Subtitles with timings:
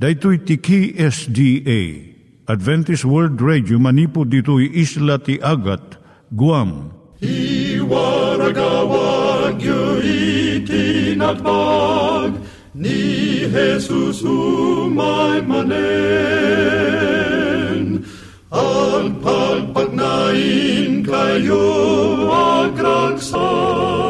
[0.00, 1.80] Daitui tiki SDA
[2.48, 6.00] Adventist World Radio manipud ditui isla ti Agat
[6.32, 6.88] Guam.
[7.20, 10.00] I waragawag yu
[10.64, 12.32] itinatpag
[12.72, 15.68] ni Jesus umay manen
[18.48, 21.68] al pagpagnain kayo
[22.32, 24.09] agkansak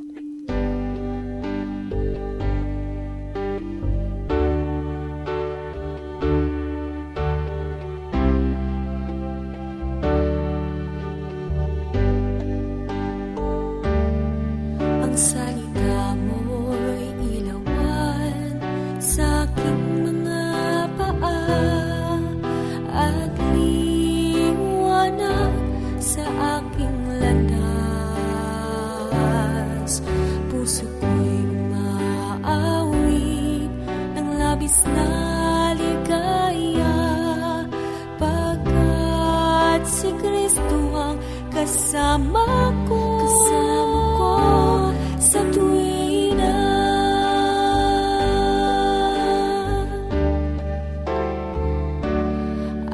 [41.61, 43.01] Kasama ko.
[43.19, 44.33] Kasama ko
[45.21, 46.55] sa tuwing na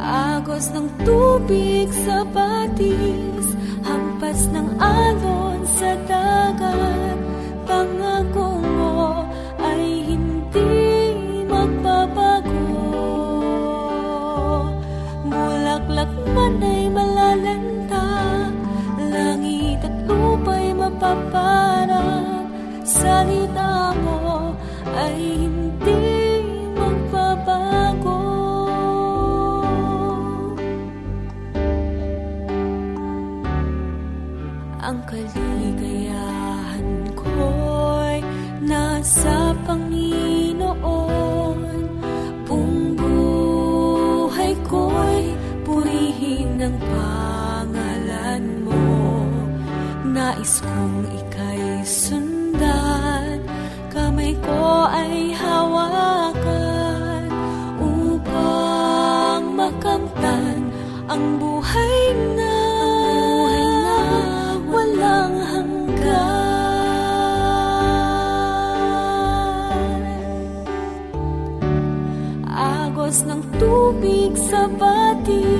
[0.01, 3.47] Agos ng tubig sa batis
[3.85, 4.67] Hampas ng
[46.67, 49.23] ng pangalan mo.
[50.03, 53.39] Nais kong ika'y sundan.
[53.88, 57.23] Kamay ko ay hawakan
[57.79, 60.67] Upang makamtan
[61.07, 62.59] ang buhay na
[64.67, 65.88] walang hanggan.
[72.51, 75.56] Agos ng tubig sa batis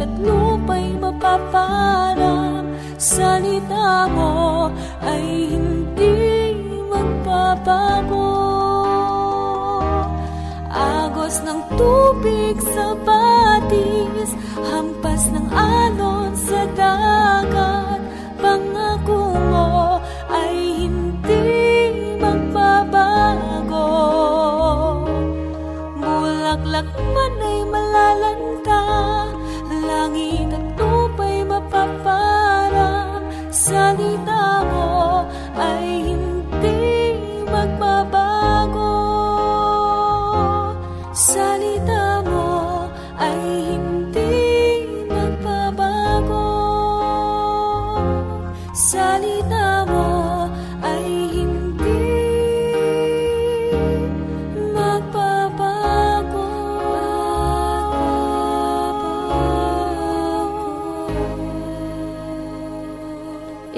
[0.00, 4.68] at lupa'y mapaparang Salita mo
[5.00, 6.52] ay hindi
[6.84, 8.36] magbabago.
[10.68, 14.36] Agos ng tubig sa batis
[14.68, 18.04] Hampas ng alon sa dagat.
[18.36, 19.96] Pangako mo
[20.28, 21.44] ay hindi
[22.20, 23.88] magbabago.
[26.04, 28.49] Bulaklak man ay malalan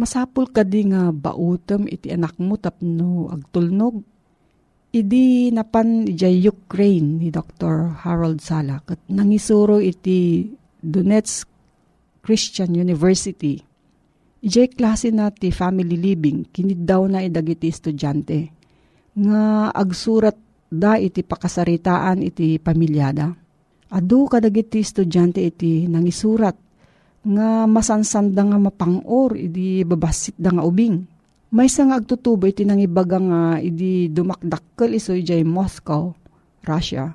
[0.00, 4.00] Masapul ka di nga bautem iti anak mo tapno agtulnog.
[4.96, 8.00] Idi napan ijay Ukraine ni Dr.
[8.00, 10.48] Harold Salak at nangisuro iti
[10.80, 11.44] Donetsk
[12.24, 13.60] Christian University.
[14.40, 18.48] Ijay klase na ti family living, kinid daw na idagiti estudyante.
[19.20, 20.36] Nga agsurat
[20.72, 23.28] da iti pakasaritaan iti pamilyada.
[23.92, 26.69] Adu kadagiti estudyante iti nangisurat
[27.20, 31.04] nga masansanda nga mapangor idi babasit da nga ubing.
[31.50, 36.14] May nga agtutubo iti nangibaga nga idi dumakdakkel iso ijay Moscow,
[36.62, 37.10] Russia.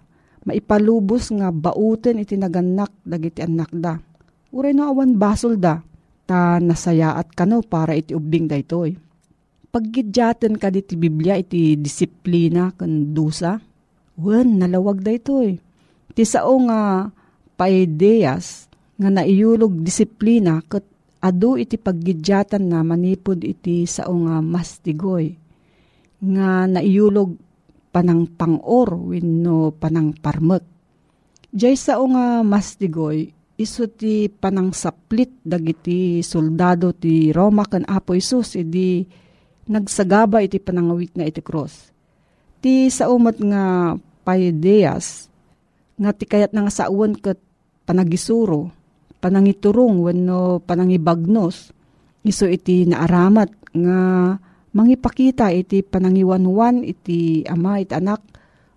[0.45, 3.97] Maipalubos nga bauten iti naganak dagiti anak da.
[4.53, 5.81] Uray no awan basol da,
[6.29, 8.93] ta nasaya at kano para iti ubing da itoy.
[9.73, 13.57] Paggidyaten ka iti Biblia iti disiplina kan dusa,
[14.19, 15.57] wen nalawag da itoy.
[16.13, 17.09] Ti sao nga
[17.55, 20.87] paideyas nga naiyulog disiplina ket
[21.19, 25.35] adu iti paggidyatan na manipod iti sao nga mastigoy
[26.21, 27.35] nga naiyulog
[27.91, 30.63] panang pangor wenno panang parmek.
[31.51, 38.59] Diyay sao nga mastigoy iso ti panang saplit dagiti soldado ti Roma kan Apo Isus
[38.59, 39.07] idi
[39.71, 41.91] nagsagaba iti panangawit na iti cross.
[42.59, 43.95] Ti saumat nga
[44.27, 45.31] paideas
[45.95, 47.39] nga ti kayat nga sauan ket
[47.87, 48.84] panagisuro
[49.25, 51.73] panangiturong wenno panangibagnos
[52.21, 53.99] iso iti naaramat nga
[54.77, 58.21] mangipakita iti panangiwanwan iti ama iti anak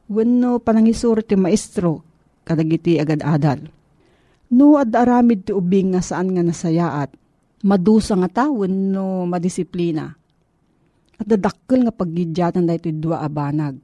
[0.08, 2.00] wenno panangisuro ti maestro
[2.48, 3.68] kadagiti agad-adal.
[4.48, 7.12] No ad aramid ti ubing nga saan nga nasayaat
[7.68, 10.08] madusa nga tao wenno madisiplina.
[11.20, 13.76] At dadakkel nga paggidyatan da iti dua abanag.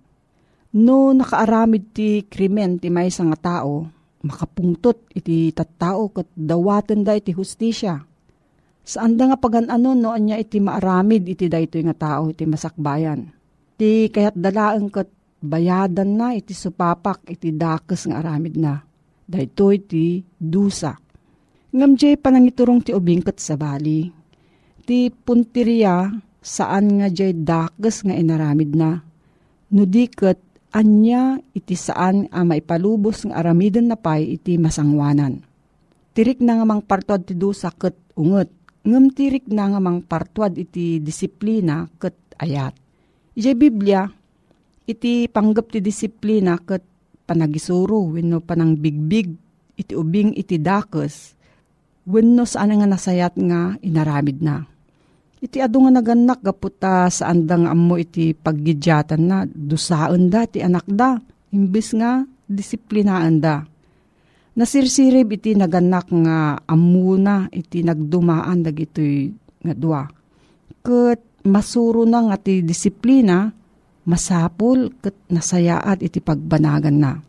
[0.80, 3.86] No nakaaramid ti krimen ti maysa nga tao,
[4.24, 8.00] makapungtot iti tattao kat dawaten da iti hustisya.
[8.84, 13.28] Saan da nga pagan-ano no anya iti maaramid iti daytoy nga tao iti masakbayan.
[13.80, 15.08] Ti kayat dalaeng kat
[15.40, 18.80] bayadan na iti supapak iti dakes nga aramid na.
[19.24, 20.96] Daytoy ti dusa.
[21.72, 24.12] Ngam jay panangiturong ti ubing kat sa bali.
[24.84, 26.12] Ti punteriya
[26.44, 29.00] saan nga jay dakes nga inaramid na.
[29.72, 30.43] Nudiket
[30.74, 35.46] anya iti saan a maipalubos nga aramiden na pay iti masangwanan.
[36.14, 38.50] Tirik na nga mang partuad ti dusa ket unget.
[38.82, 42.74] Ngem tirik na nga mang partuad iti disiplina ket ayat.
[43.38, 44.02] Iti Biblia,
[44.84, 46.82] iti panggap ti disiplina ket
[47.24, 49.30] panagisuro wenno panang bigbig
[49.74, 51.34] iti ubing iti dakes
[52.04, 54.73] wenno saan nga nasayat nga inaramid na.
[55.44, 60.64] Iti adu nga naganak gaputa saan da nga ammo iti paggidyatan na dusaan da ti
[60.64, 61.20] anak da
[61.52, 63.60] imbis nga disiplinaan da.
[64.56, 69.28] Nasirsirib iti naganak nga amuna iti nagdumaan dagitoy
[69.60, 70.08] nga dua.
[70.80, 73.52] Ket masuro na nga ti disiplina
[74.08, 77.20] masapul ket nasayaat iti pagbanagan na.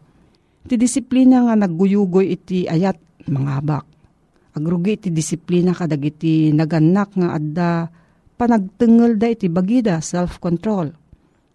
[0.64, 3.84] Iti disiplina nga nagguyugoy iti ayat mangabak.
[4.56, 7.72] Agrugi iti disiplina kadagiti naganak nga adda
[8.36, 10.92] panagtengel da iti bagida self-control.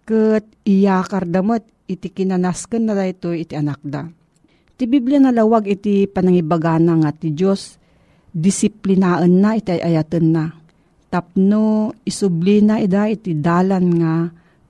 [0.05, 4.09] Ket iyakar damat iti kinanasken na da ito iti anak da.
[4.81, 7.77] Ti Biblia nalawag iti panangibagana nga ti Diyos
[8.33, 10.45] disiplinaan na iti ayaten na.
[11.11, 14.13] Tapno isubli na ida iti dalan nga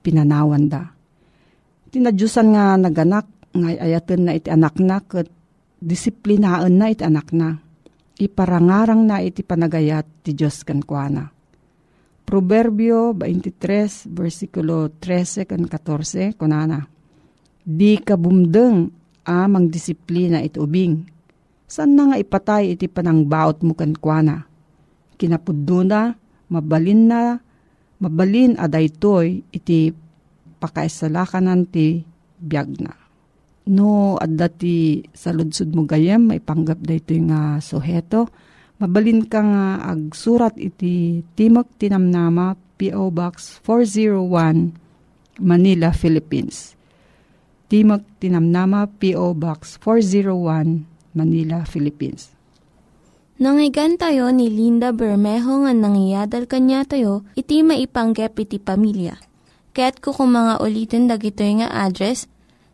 [0.01, 0.83] pinanawan da.
[1.93, 5.29] Tinadyusan nga naganak nga ayaten na iti anak na ket
[5.79, 7.55] disiplinaan na iti anak na.
[8.21, 11.40] Iparangarang na iti panagayat ti Diyos kankwana.
[12.31, 16.79] Proverbio 23, versikulo 13 kan 14, kunana.
[17.59, 18.87] Di ka bumdeng
[19.27, 21.03] amang disiplina iti ubing.
[21.67, 24.47] San na nga ipatay iti panangbaot mo kankwana?
[25.19, 26.15] Kinapuddo na,
[26.47, 27.35] mabalin na,
[27.99, 29.91] mabalin aday toy iti
[30.63, 32.07] pakaisalakan ti
[32.39, 32.95] biyag na.
[33.67, 38.31] No, adda ti saludsud mo gayem, may panggap da ito nga suheto.
[38.81, 43.13] Mabalin ka nga agsurat iti Timok Tinamnama, P.O.
[43.13, 44.73] Box 401,
[45.37, 46.73] Manila, Philippines.
[47.69, 49.37] Timok Tinamnama, P.O.
[49.37, 52.33] Box 401, Manila, Philippines.
[53.37, 59.21] Nangyigan tayo ni Linda Bermejo nga nangyadal kanya tayo, iti maipanggep iti pamilya.
[59.77, 62.25] Kaya't kukumanga ulitin dagito nga address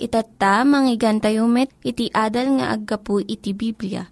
[0.00, 4.08] Itatta, manggigan tayo met, iti adal nga aggapu iti Biblia.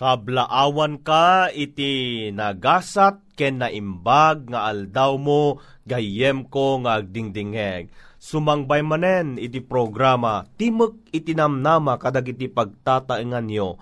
[0.00, 7.92] Kablaawan ka iti nagasat ken naimbag nga aldaw mo gayem ko nga agdingdingeg.
[8.16, 13.78] Sumangbay manen iti programa Timok iti namnama kadag iti pagtataengan nyo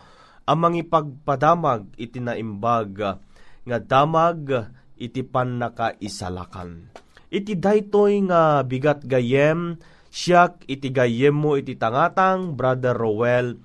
[0.47, 3.19] amang ipagpadamag iti naimbag
[3.67, 6.89] nga damag iti panakaisalakan.
[7.27, 9.77] Iti daytoy nga bigat gayem,
[10.17, 13.61] siyak iti gayem mo iti tangatang Brother Rowell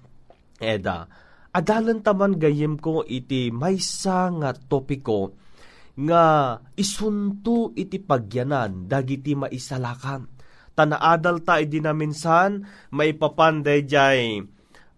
[0.60, 1.08] Eda.
[1.56, 5.32] Adalan taman gayem ko iti maysa nga topiko
[5.96, 10.28] nga isunto iti pagyanan dagiti maisalakan.
[10.76, 14.40] Tanaadal ta idi na minsan maipapanday jay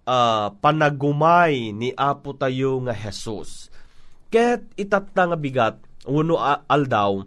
[0.06, 3.74] uh, panagumay ni Apo tayo nga Jesus
[4.34, 5.78] Ket itat nga bigat,
[6.10, 7.22] uno aldaw,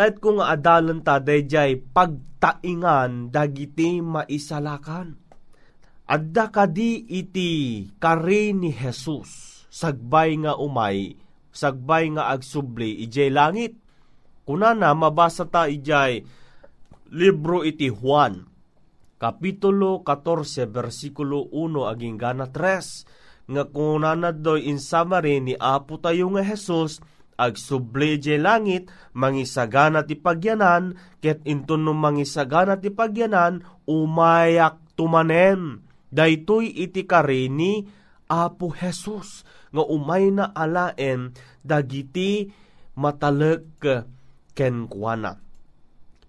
[0.00, 5.12] kahit kung adalan ta dayjay pagtaingan dagiti maisalakan.
[6.08, 11.20] Adda kadi iti kari ni Jesus, sagbay nga umay,
[11.52, 13.76] sagbay nga agsubli, ijay langit.
[14.48, 16.24] Kunana, mabasa ta ijay
[17.12, 18.48] libro iti Juan,
[19.20, 26.32] Kapitulo 14, versikulo 1, aging gana 3 nga kunanad doy in summary ni Apo tayo
[26.32, 27.04] nga Jesus
[27.40, 35.80] ag subleje langit mangisagana ti pagyanan ket inton no mangisagana ti pagyanan umayak tumanen
[36.12, 37.88] daytoy iti kare ni
[38.30, 39.42] Apo Jesus
[39.74, 41.34] nga umay na alaen
[41.66, 42.46] dagiti
[42.94, 43.82] matalek
[44.54, 45.34] ken kuana.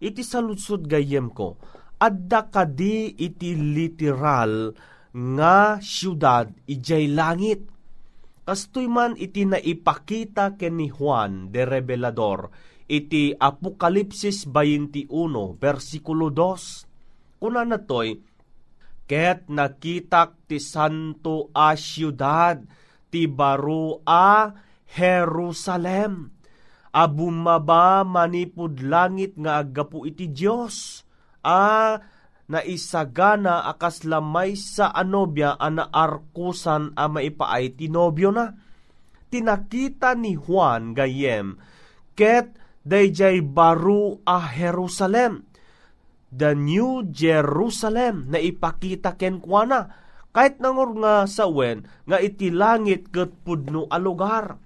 [0.01, 1.61] Iti saludsod gayem ko,
[2.01, 4.73] adda kadi iti literal
[5.13, 7.69] nga syudad ijay langit.
[8.41, 12.49] Kastoy man iti naipakita ken ni Juan de Revelador
[12.89, 15.07] iti Apokalipsis 21
[15.61, 17.37] versikulo 2.
[17.37, 18.17] Kuna na toy,
[19.05, 22.65] ket nakitak ti santo a syudad
[23.13, 24.49] ti baro a
[24.89, 26.33] Jerusalem.
[26.91, 31.05] Abumaba manipud langit nga agapu iti Dios.
[31.45, 31.95] A
[32.51, 38.51] na isagana akas lamay sa anobya ana arkusan a maipaay tinobyo na.
[39.31, 41.55] Tinakita ni Juan gayem,
[42.19, 42.51] ket
[42.83, 45.47] dayjay baru a Jerusalem,
[46.27, 49.87] the New Jerusalem na ipakita ken kuana,
[50.35, 54.59] kahit nangor nga sa wen, nga iti langit ket pudno a lugar.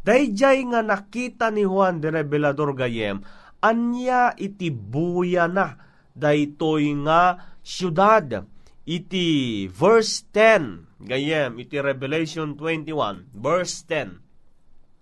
[0.00, 3.20] Dayjay nga nakita ni Juan de Revelador gayem,
[3.60, 5.85] anya iti buya na,
[6.16, 8.48] daytoy nga syudad.
[8.86, 14.22] Iti verse 10, gayem, iti Revelation 21, verse 10.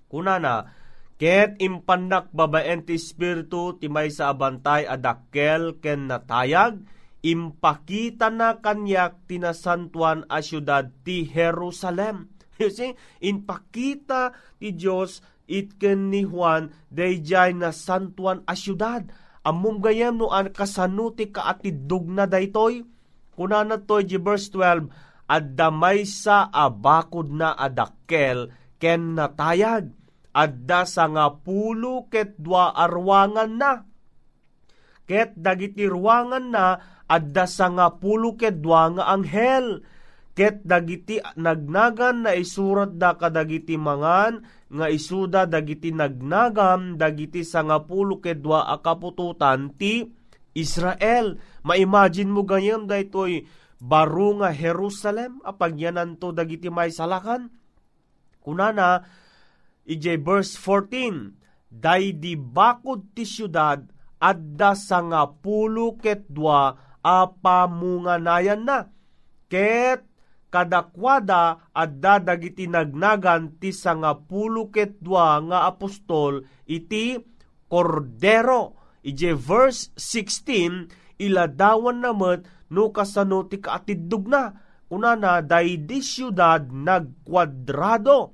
[0.08, 0.64] Kuna na,
[1.20, 6.80] ket impandak babaen ti Espiritu ti may sa abantay adakkel ken natayag,
[7.20, 12.28] impakita na kanyak tinasantuan a syudad ti Jerusalem.
[12.54, 14.30] You see, impakita
[14.62, 19.04] ti Diyos itken ni Juan dayjay na santuan a syudad
[19.44, 22.80] Amum gayam no an kasanuti ka atidug na daytoy.
[23.36, 24.88] Kunana to di verse 12,
[25.28, 28.48] at damay sa abakod na adakkel
[28.80, 29.92] ken natayag.
[30.34, 33.86] Adda sa nga pulo ket dua arwangan na.
[35.06, 36.74] Ket dagiti ruwangan na
[37.06, 39.86] adda sa nga pulo ket dua nga anghel.
[40.34, 44.42] Ket dagiti nagnagan na isurat da kadagiti mangan
[44.74, 50.02] nga isuda dagiti nagnagam dagiti sangapulo kedwa akapututan ti
[50.54, 51.38] Israel.
[51.62, 53.46] Ma-imagine mo ganyan daytoy
[53.78, 57.54] baro nga Jerusalem apagyanan to dagiti may salakan.
[58.42, 59.00] Kunana,
[59.86, 63.82] ije verse 14, Day di bakod ti syudad,
[64.22, 66.70] adda sa nga pulo ket dua
[67.02, 68.86] a pamunganayan na.
[69.50, 70.13] Ket
[70.54, 77.18] kadakwada adda dagiti nagnagan ti sa nga pulo ket dua nga apostol iti
[77.66, 78.78] kordero.
[79.02, 84.54] Ije verse 16, iladawan namet no kasano ti kaatidug na.
[84.86, 88.30] Kunana, day di syudad nagkwadrado.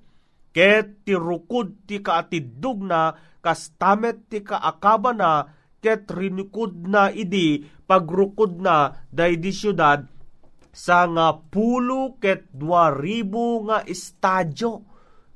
[0.52, 5.48] Ket ti rukod ti kaatidug na kastamet ti kaakaba na
[5.80, 9.48] ket rinikod na idi pagrukod na day di
[10.70, 14.86] syudad sa nga pulo ket dua ribu nga estadyo.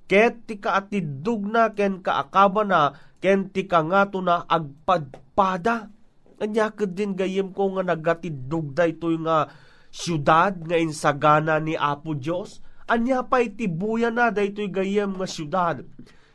[0.06, 2.80] Ket ti kaatidug na ken kaakaba na
[3.18, 5.90] ken ti kangato na agpadpada.
[6.38, 9.48] Anya din gayem ko nga nagatidug daytoy nga
[9.88, 15.76] syudad nga insagana ni Apo Dios anya pa itibuya na daytoy gayem nga syudad.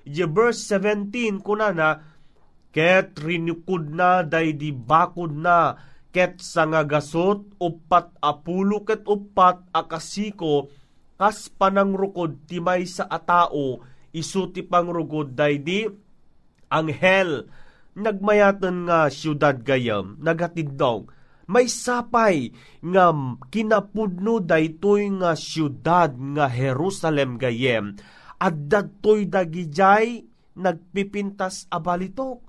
[0.02, 1.90] Ije verse 17 kuna na,
[2.70, 5.74] Ket rinukod na day di bakod na,
[6.10, 10.70] ket sa nga gasot, upat apulo ket upat akasiko,
[11.20, 13.84] kas panangrukod timay sa atao,
[14.16, 15.86] isu ti pangrugod day di,
[16.72, 17.46] anghel,
[17.94, 21.12] nagmayaten nga syudad gayam, nagatidong,
[21.50, 22.54] may sapay
[22.86, 23.10] nga
[23.50, 27.98] kinapudno daytoy nga syudad nga Jerusalem gayem,
[28.40, 30.24] at dadtoy dagijay
[30.56, 32.46] nagpipintas a balitok.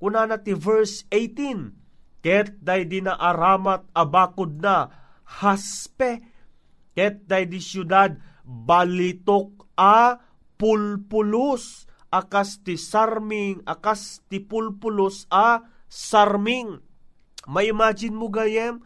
[0.00, 1.79] Kuna na ti verse 18,
[2.20, 4.92] Ket day di na aramat abakod na
[5.24, 6.20] haspe,
[6.92, 10.20] ket day di syudad balitok a
[10.60, 16.84] pulpulos, akas ti sarming, akas ti pulpulos a sarming.
[17.48, 18.84] May imagine mo gayem,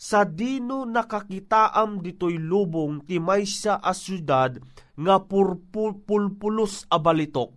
[0.00, 4.56] sa dino nakakitaam ditoy lubong ti maysa a syudad
[4.96, 7.52] nga purpulpulos a balitok.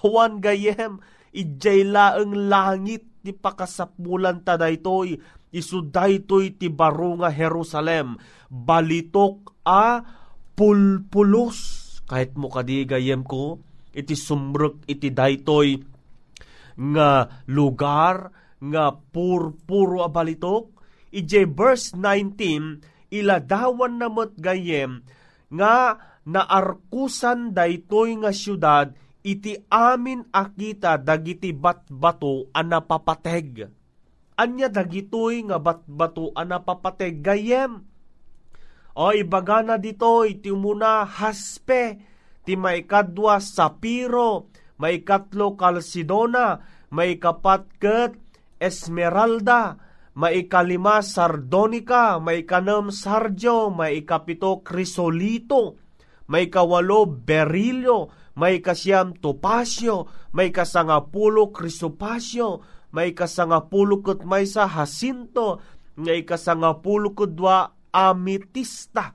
[0.00, 1.02] Awan gayem,
[1.34, 5.16] ijay laeng langit ti pakasapulan ta daytoy,
[5.48, 8.20] isu daytoy ti baro nga Jerusalem,
[8.52, 10.04] balitok a
[10.52, 11.80] pulpulos.
[12.04, 13.64] Kahit mo kadi gayem ko,
[13.96, 15.80] iti sumrek iti daytoy
[16.76, 18.28] nga lugar
[18.60, 20.68] nga purpuro a balitok,
[21.08, 25.00] ije verse 19, iladawan namot gayem
[25.48, 25.96] nga
[26.28, 28.92] naarkusan daytoy nga syudad
[29.24, 33.64] iti amin akita dagiti batbato a napapateg.
[34.36, 37.80] Anya dagitoy nga batbato a napapateg gayem.
[38.94, 41.98] O ibagana ditoy ti umuna haspe,
[42.46, 46.62] ti maikadwa sapiro, maikatlo kalsidona,
[46.94, 48.14] maikapat ket
[48.62, 49.80] esmeralda,
[50.14, 55.74] maikalima sardonica, maikanam sardio, maikapito krisolito,
[56.30, 62.62] may kawalo berilyo, may kasiyam topasyo, may kasangapulo krisopasyo,
[62.94, 65.62] may kasangapulo ket may sa hasinto,
[65.98, 69.14] may kasangapulo kudwa ametista.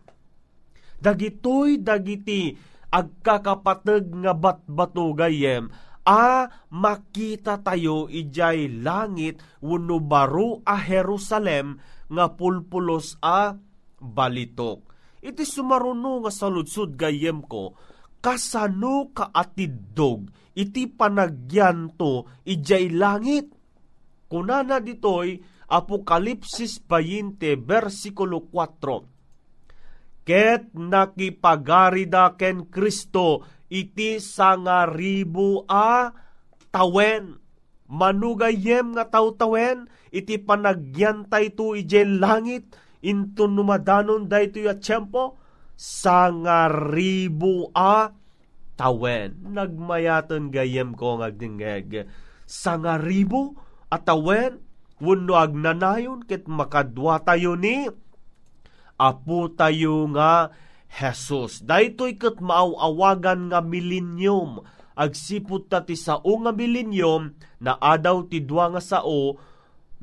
[1.00, 2.56] Dagitoy dagiti
[2.92, 5.72] agkakapateg nga batbato gayem
[6.10, 11.78] a makita tayo ijay langit wenno baro a Jerusalem
[12.10, 13.54] nga pulpulos a
[14.02, 14.90] balitok.
[15.22, 17.78] Iti sumaruno nga saludsud gayem ko,
[18.20, 23.52] kasano ka atiddog, iti panagyanto, ijay langit.
[24.30, 30.26] Kunana ditoy, Apokalipsis 20, versikulo 4.
[30.28, 36.14] Ket nakipagarida ken Kristo, iti sangaribu a
[36.70, 37.42] tawen.
[37.90, 45.39] Manugayem nga tawtawen, iti panagyantay to ijay langit, into numadanon dayto ya tiyempo,
[45.80, 48.12] sangaribu a
[48.76, 49.40] tawen.
[49.48, 52.04] Nagmayaton gayem ko ngagdingeg.
[52.44, 53.56] Sangaribu
[53.88, 54.60] a tawen,
[55.00, 57.88] wano agnanayon ket makadwa tayo ni
[59.00, 60.52] apo tayo nga
[60.92, 61.64] Jesus.
[61.64, 64.60] Daytoy ket maawagan nga milenium.
[65.00, 67.32] Agsipot ta ti sao nga milenium
[67.64, 69.40] na adaw ti dua nga sao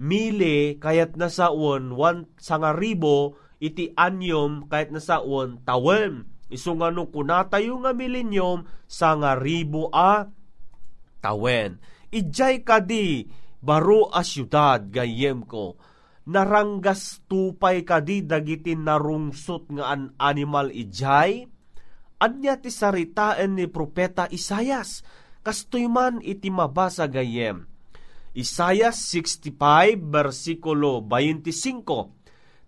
[0.01, 6.29] mile kayat na saon one sangaribo iti anyom kayat na saon tawen.
[6.47, 10.31] Isu nga no kunatayo nga milenium sangaribo a
[11.19, 11.83] tawen.
[12.15, 13.27] Ijay kadi
[13.59, 15.75] baro a syudad gayem ko
[16.27, 21.47] naranggas tupay kadi dagiti narungsot nga an animal ijay
[22.19, 25.07] anya ti saritaan ni propeta Isayas
[25.47, 27.71] kastoy man iti mabasa gayem
[28.35, 29.55] Isayas 65
[30.03, 32.16] versikulo 25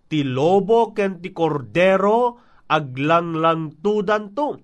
[0.09, 4.57] Ti lobo ken ti kordero aglanglang tudan to.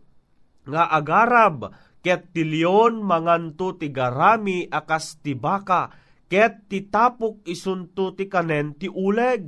[0.66, 1.58] Nga agarab
[2.02, 5.94] ket tilyon manganto ti garami akas ti baka
[6.26, 9.46] ket ti tapok isunto ti kanen ti uleg.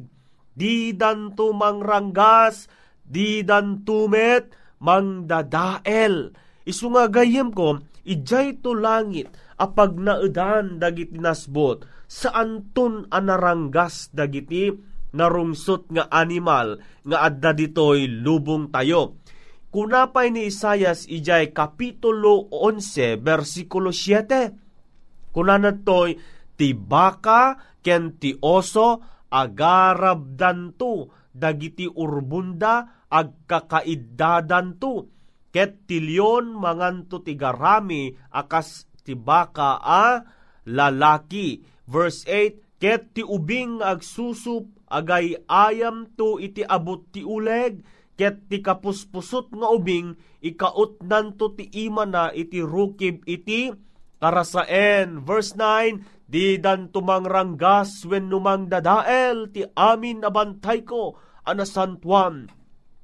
[0.58, 2.70] Di danto mangranggas
[3.02, 6.34] di danto met mangdadael.
[6.66, 14.72] Isu nga gayem ko ijay to langit apag naedan dagiti nasbot saan ton anaranggas dagiti
[15.16, 19.20] narungsot nga animal nga adda ditoy lubong tayo.
[19.68, 25.32] Kunapay ni Isayas ijay kapitulo 11 versikulo 7.
[25.36, 26.18] Kunanan toy
[26.58, 35.08] ti baka ken ti oso agarab danto dagiti urbunda ag kakaiddadan to
[35.54, 40.26] ket tilyon manganto ti garami akas ti baka a
[40.68, 41.62] lalaki.
[41.88, 47.82] Verse 8 ket ti ubing agsusup agay ayam to iti abot ti uleg
[48.18, 53.74] ket ti kapuspusot nga ubing ikaot nanto ti ima na iti rukib iti
[54.18, 55.22] karasaen.
[55.22, 61.16] Verse 9, Di dan tumangranggas wen numang dadael ti amin abantay ko
[61.48, 62.52] anasantuan.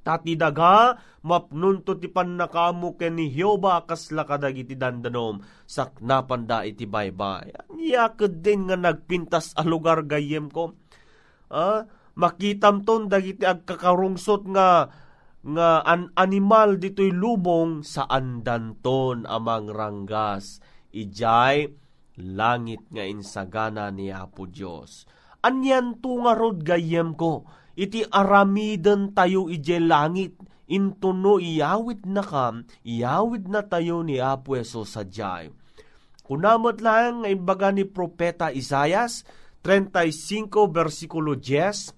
[0.04, 7.72] Tati daga mapnunto ti pannakamu ken ni Hioba kasla kadagiti dandanom saknapan da iti baybay.
[7.80, 10.76] Yakad din nga nagpintas a lugar gayem ko.
[11.48, 11.88] Ah,
[12.20, 14.92] makitam ton dagiti agkakarungsot nga
[15.44, 20.60] nga an animal dito'y lubong sa andanton amang ranggas.
[20.92, 21.68] Ijay
[22.20, 25.08] langit nga insagana ni Apo Diyos.
[25.44, 30.34] Anyan tu nga rod gayem ko, iti aramiden tayo ije langit,
[30.66, 35.52] intuno iyawid na kam, iyawid na tayo ni Apo Eso sa jay.
[36.24, 39.28] Kunamot lang nga imbaga ni Propeta Isayas,
[39.60, 41.92] 35 versikulo 10,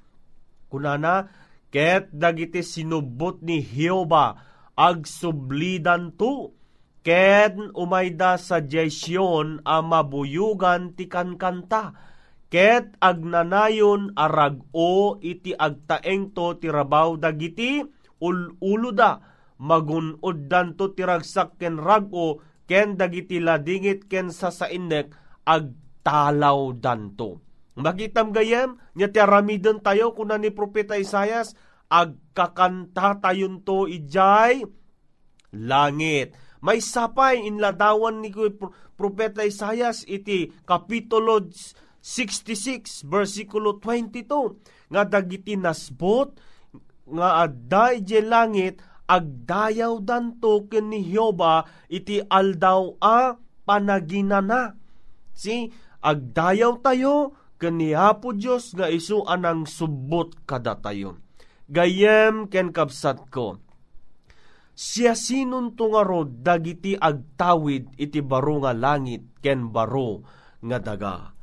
[0.67, 1.31] kunana,
[1.77, 4.39] Ket dagiti sinubot ni Hioba
[4.79, 6.57] ag sublidan tu.
[7.05, 11.95] Ket umayda sa jesyon a mabuyugan ti kankanta.
[12.57, 17.85] Ket agnanayon arag o iti agtaeng to ti rabaw dagiti
[18.17, 19.21] ululuda
[19.61, 25.13] magunod danto ti ragsak ken rago ken dagiti ladingit ken sasainek
[25.45, 27.45] agtalaw danto
[27.77, 31.53] Magitam gayem, nya ti aramiden tayo kuna ni Propeta Isayas,
[31.93, 34.65] agkakanta tayon to ijay
[35.53, 36.33] langit.
[36.65, 38.33] May sapay inladawan ni
[38.97, 41.53] Propeta Isayas iti Kapitulo
[42.07, 46.39] 66, versikulo 22, nga dagiti nasbot,
[47.11, 48.79] nga adday je langit,
[49.11, 53.35] agdayaw danto ken ni Hioba iti aldaw a
[53.67, 54.79] panaginana.
[55.35, 55.67] Si,
[55.99, 61.19] agdayaw tayo, kanihapo Diyos nga isu anang subot kada tayo.
[61.67, 63.59] Gayem ken kapsat ko,
[64.79, 70.23] siya sinon tungaro dagiti agtawid iti baro nga langit ken baro
[70.63, 71.36] nga daga.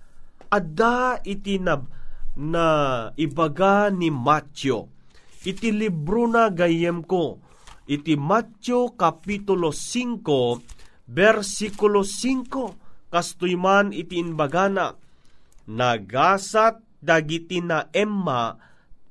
[0.54, 1.82] Adda iti na,
[2.38, 2.68] na
[3.18, 4.94] ibaga ni Matyo.
[5.42, 7.42] Iti libro na gayem ko.
[7.90, 14.96] Iti Matyo Kapitulo 5 versikulo 5 kastoy man iti inbagana
[15.70, 18.56] nagasat dagiti na emma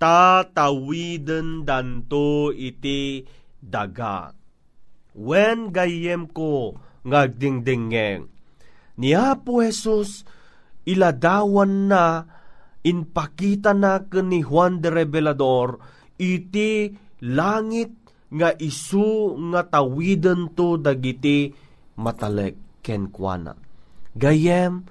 [0.00, 3.22] tatawiden danto iti
[3.60, 4.34] daga.
[5.12, 8.32] When gayem ko ngagdingdingeng,
[8.96, 10.24] ni Apo Jesus
[10.88, 12.26] iladawan na
[12.82, 15.78] inpakita na ni Juan de Revelador
[16.18, 16.90] iti
[17.22, 17.94] langit
[18.32, 21.52] nga isu nga tawiden to dagiti
[22.00, 23.54] matalek kenkwana.
[24.12, 24.84] Gayem,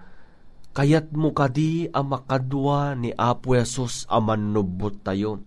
[0.71, 5.43] Kayat mo kadi ang makadwa ni Apo Jesus aman nubot tayo.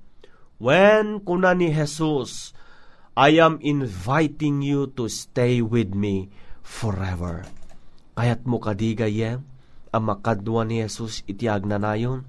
[0.60, 2.52] When kuna ni Jesus,
[3.16, 6.28] I am inviting you to stay with me
[6.60, 7.48] forever.
[8.20, 9.48] Kayat mo kadi gayem,
[9.94, 12.26] ang makadwa ni Jesus itiag na nayon.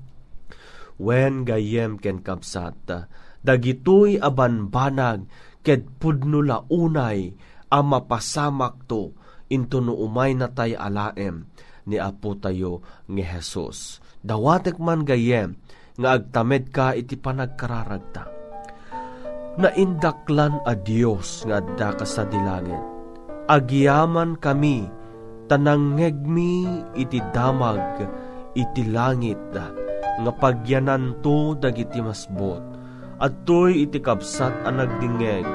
[1.02, 3.10] When gayem ken kapsat,
[3.42, 5.26] dagitoy aban banag,
[5.66, 7.34] ket pudno unay,
[7.74, 9.18] ang mapasamak to,
[9.50, 11.50] into no umay na tay alaem,
[11.90, 14.00] ni Apo tayo nga Jesus.
[14.26, 15.58] Dawatek man gayem,
[15.98, 18.32] nga agtamed ka iti panagkararagta.
[19.56, 22.82] Naindaklan a Dios nga adda ka sa dilangit.
[23.48, 24.90] Agiyaman kami,
[25.46, 26.66] tanangegmi
[26.98, 28.06] iti damag,
[28.58, 32.62] iti langit, nga pagyanan to dagiti masbot.
[33.16, 35.48] At to'y iti kapsat ang nagdingeg,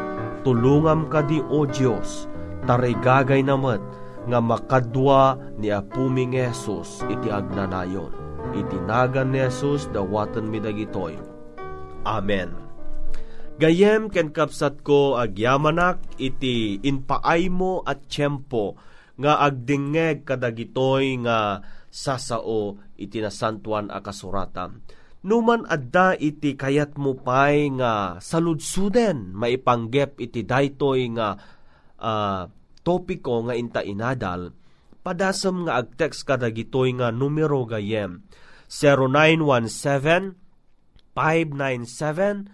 [0.46, 2.24] tulungam ka di o Diyos,
[2.64, 3.84] tarigagay namat,
[4.28, 8.12] nga makadwa ni apuming Jesus iti agnanayon.
[8.56, 11.16] Itinagan ni Jesus dawatan mi dagitoy.
[12.08, 12.56] Amen.
[13.60, 18.80] Gayem ken kapsat ko agyamanak iti inpaay mo at tiyempo
[19.20, 21.60] nga agdingeg kadagitoy nga
[21.92, 24.72] sasao iti nasantuan a kasurata.
[25.20, 31.36] Numan adda iti kayat mo pay nga saludsuden maipanggep iti daytoy nga
[32.00, 32.48] uh,
[32.80, 34.56] topiko nga inta inadal
[35.04, 38.24] padasem nga agtext kadagitoy nga numero gayem
[38.72, 40.40] 0917
[41.12, 42.48] 597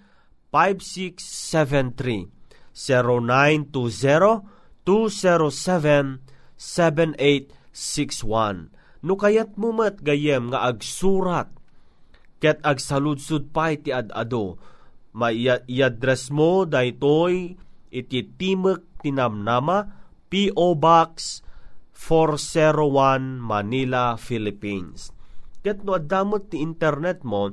[0.50, 2.34] 5673
[2.74, 4.42] 0920
[4.82, 8.70] 207 7861.
[9.04, 11.48] Nukayat mo mat gayem nga agsurat.
[12.42, 14.58] Ket agsaludsud pay ti adado.
[15.16, 17.56] Maiadres mo daytoy
[17.88, 19.88] iti Timek Tinamnama
[20.28, 21.40] PO Box
[21.96, 25.08] 401 Manila, Philippines.
[25.64, 27.48] Ket no addamot ti internet mo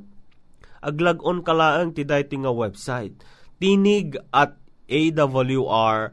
[0.84, 3.24] aglagon kalaang ti daytoy nga website
[3.58, 4.60] tinig at
[4.92, 6.12] awr.org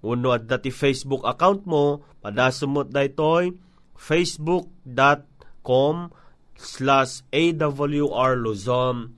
[0.00, 3.52] Uno at dati Facebook account mo, padasumot daytoy
[4.00, 5.96] facebook.com
[6.56, 9.12] slash awr Luzon,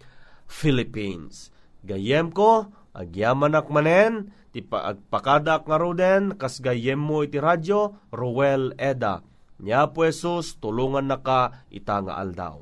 [0.51, 1.55] Philippines.
[1.87, 9.23] Gayem ko, agyaman manen, ti agpakadak nga roden, kas gayem mo iti radyo, Ruel Eda.
[9.63, 12.59] Nya po Jesus, tulungan na ka itanga aldaw.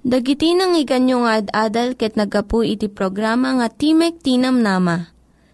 [0.00, 5.12] Dagiti nang iganyo nga ad-adal ket nagapu iti programa nga Timek Tinam Nama.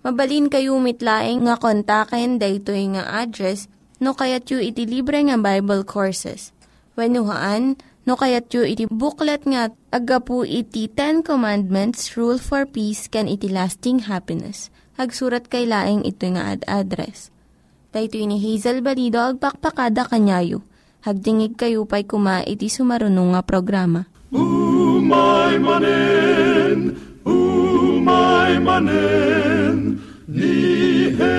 [0.00, 3.68] Mabalin kayo mitlaeng nga kontaken daytoy nga address
[4.00, 6.56] no kayat yu iti libre nga Bible Courses.
[6.96, 13.28] When no kayat yu iti booklet nga agapu iti Ten Commandments, Rule for Peace, can
[13.28, 14.72] iti lasting happiness.
[14.96, 17.28] Hagsurat kay laeng ito nga ad address.
[17.92, 20.64] Daytoy ni Hazel Balido agpakpakada kanyayo.
[21.04, 24.08] Hagdingig kayo pa'y kuma iti sumarunong nga programa.
[24.32, 26.92] Umay manen,
[27.24, 29.69] umay manen,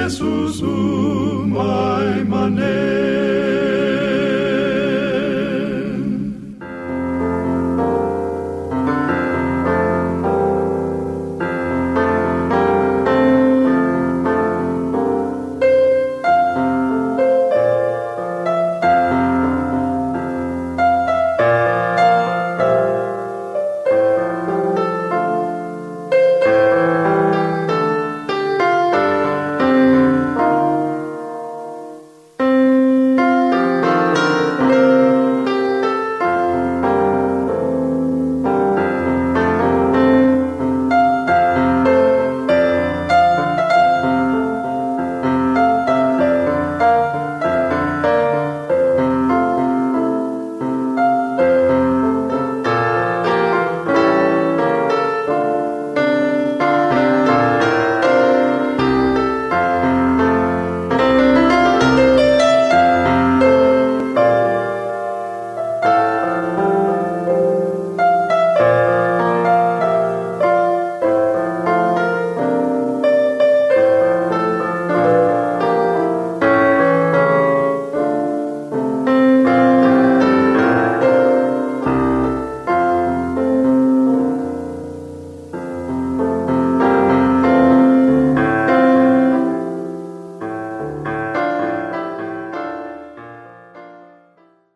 [0.01, 3.50] ni Jesus umay manen.